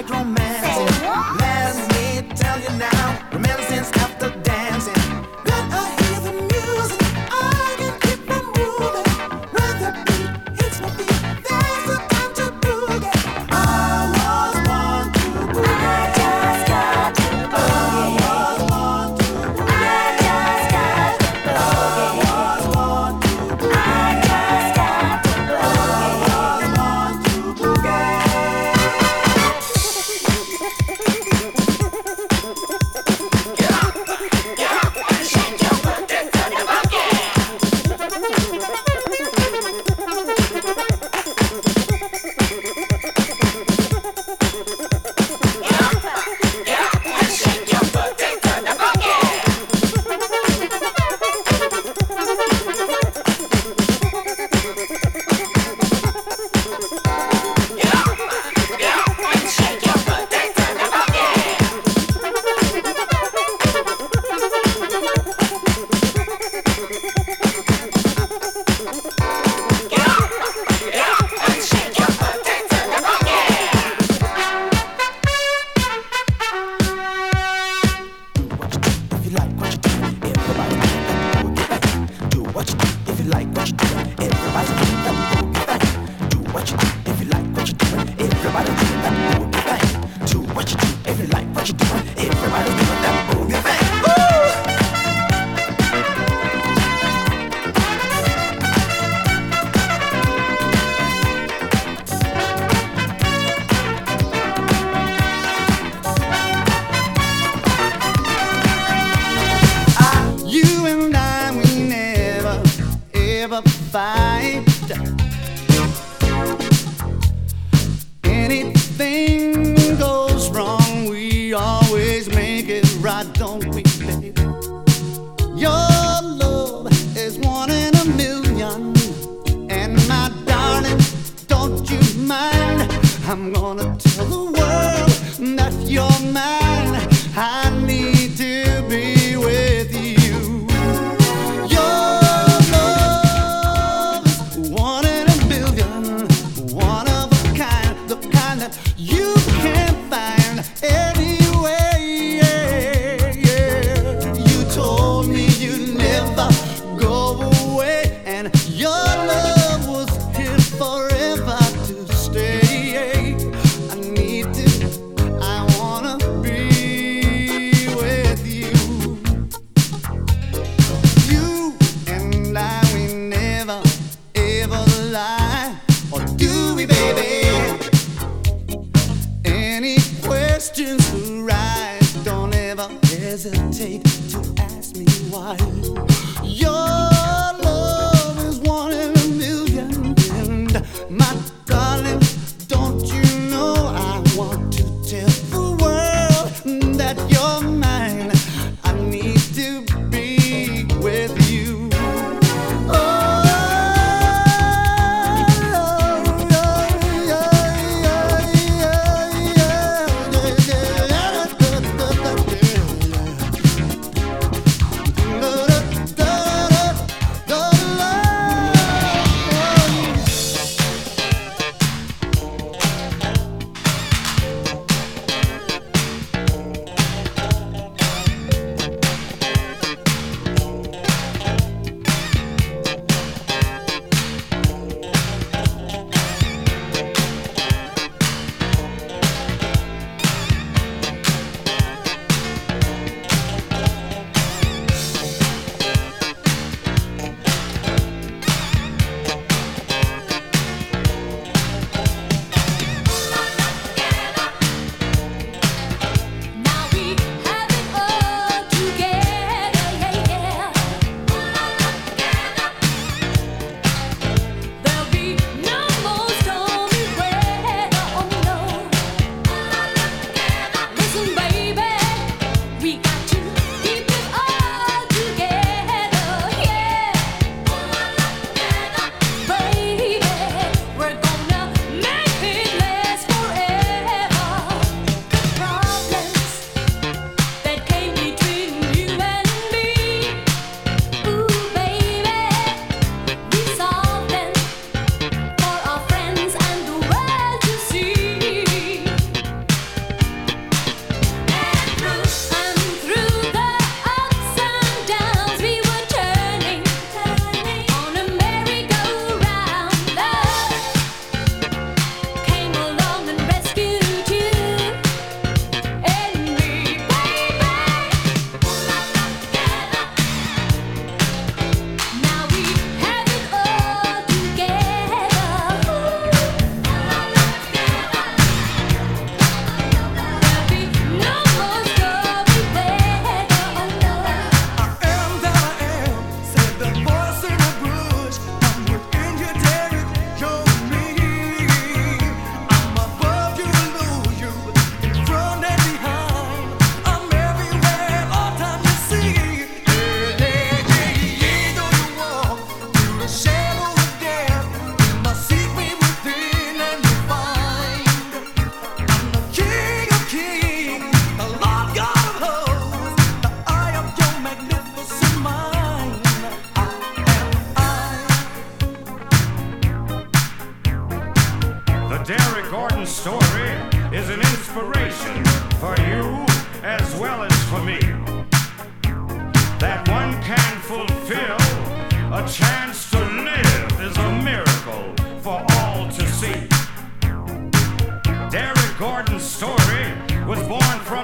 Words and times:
like 0.00 0.08
romantic. 0.08 1.00
Let 1.40 1.76
me 1.92 2.34
tell 2.34 2.58
you 2.60 2.78
now. 2.78 2.99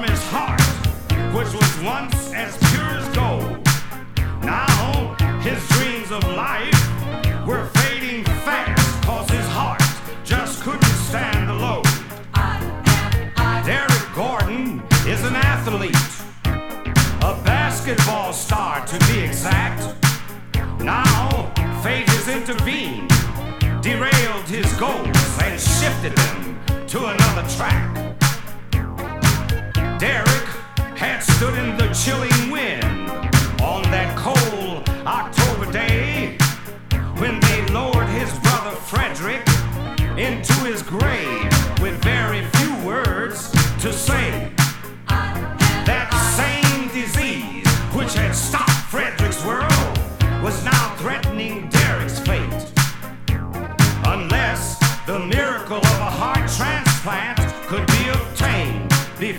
his 0.09 0.23
heart, 0.29 0.61
which 1.35 1.53
was 1.53 1.83
once 1.83 2.33
as 2.33 2.57
pure 2.71 2.91
as 2.99 3.09
gold. 3.15 3.59
Now 4.43 5.15
his 5.41 5.67
dreams 5.69 6.11
of 6.11 6.23
life 6.35 7.47
were 7.47 7.65
fading 7.67 8.25
fast, 8.45 9.03
cause 9.05 9.29
his 9.31 9.47
heart 9.47 9.83
just 10.25 10.63
couldn't 10.63 10.85
stand 11.09 11.49
the 11.49 11.55
load. 11.55 11.85
Derek 13.65 14.07
Gordon 14.15 14.83
is 15.07 15.25
an 15.25 15.37
athlete, 15.37 15.95
a 17.23 17.35
basketball 17.45 18.33
star 18.33 18.85
to 18.87 18.99
be 19.07 19.21
exact. 19.21 19.95
Now 20.81 21.53
fate 21.83 22.09
has 22.09 22.29
intervened, 22.29 23.11
derailed 23.83 24.49
his 24.49 24.73
goals, 24.75 25.39
and 25.43 25.61
shifted 25.61 26.15
them 26.17 26.87
to 26.87 27.07
another 27.07 27.49
track. 27.57 28.16
Derek 29.99 30.47
had 30.95 31.21
stood 31.21 31.55
in 31.55 31.75
the 31.79 31.89
chilling 31.95 32.51
wind 32.51 32.85
on 33.63 33.83
that 33.85 34.15
cold 34.15 34.87
October 35.07 35.73
day 35.73 36.37
when 37.17 37.41
they 37.41 37.67
lowered 37.73 38.09
his 38.09 38.31
brother 38.41 38.77
Frederick 38.77 39.41
into 40.19 40.53
his 40.65 40.83
grave 40.83 41.51
with 41.81 42.03
very 42.05 42.45
few 42.45 42.77
words 42.85 43.51
to 43.81 43.91
say. 43.91 44.53
That 45.09 46.11
same 46.37 46.89
disease 46.89 47.67
which 47.95 48.13
had 48.13 48.35
stopped. 48.35 48.66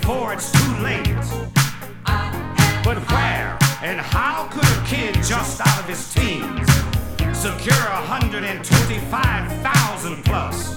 Before 0.07 0.31
it's 0.31 0.47
too 0.53 0.73
late. 0.79 1.03
But 2.81 2.97
where 3.11 3.59
and 3.83 3.99
how 3.99 4.47
could 4.49 4.63
a 4.63 4.83
kid 4.87 5.15
just 5.15 5.59
out 5.59 5.79
of 5.81 5.85
his 5.85 6.13
teens 6.13 6.65
secure 7.37 7.75
125,000 8.07 10.23
plus 10.23 10.73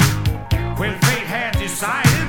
when 0.81 0.99
fate 0.99 1.29
had 1.31 1.57
decided 1.59 2.29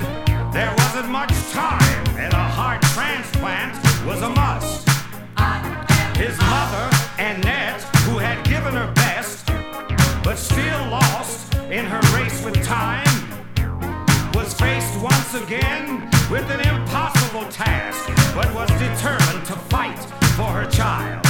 there 0.53 0.71
wasn't 0.77 1.09
much 1.09 1.33
time 1.49 2.07
and 2.19 2.31
a 2.33 2.37
heart 2.37 2.83
transplant 2.93 3.73
was 4.05 4.21
a 4.21 4.29
must? 4.29 4.87
His 6.15 6.37
mother, 6.37 6.87
Annette, 7.17 7.81
who 8.05 8.19
had 8.19 8.45
given 8.45 8.75
her 8.75 8.91
best, 8.93 9.47
but 10.23 10.37
still 10.37 10.87
lost 10.89 11.51
in 11.71 11.85
her 11.85 12.01
race 12.15 12.45
with 12.45 12.63
time, 12.63 13.07
was 14.35 14.53
faced 14.53 15.01
once 15.01 15.33
again 15.33 16.11
with 16.31 16.49
an 16.49 16.61
impossible 17.31 17.51
task, 17.51 18.35
but 18.35 18.53
was 18.53 18.69
determined 18.71 19.45
to 19.45 19.53
fight 19.69 19.97
for 20.35 20.47
her 20.47 20.69
child. 20.69 21.25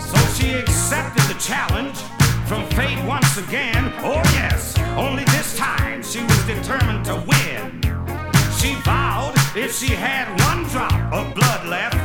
So 0.00 0.16
she 0.34 0.52
accepted 0.52 1.22
the 1.24 1.38
challenge 1.40 1.96
from 2.46 2.66
fate 2.70 3.02
once 3.04 3.36
again. 3.36 3.92
Oh, 3.98 4.22
yes, 4.32 4.78
only 4.96 5.24
this 5.24 5.56
time 5.56 6.02
she 6.02 6.22
was 6.22 6.44
determined 6.46 7.04
to 7.06 7.16
win. 7.26 7.82
She 8.58 8.74
vowed 8.82 9.34
if 9.54 9.76
she 9.76 9.94
had 9.94 10.28
one 10.46 10.64
drop 10.64 11.12
of 11.12 11.34
blood 11.34 11.66
left, 11.66 11.96